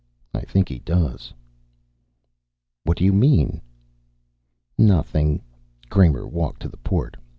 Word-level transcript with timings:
"I 0.33 0.41
think 0.41 0.67
he 0.67 0.79
does." 0.79 1.31
"What 2.85 2.97
do 2.97 3.03
you 3.05 3.13
mean?" 3.13 3.61
"Nothing." 4.75 5.43
Kramer 5.91 6.27
walked 6.27 6.63
to 6.63 6.69
the 6.69 6.77
port. 6.77 7.17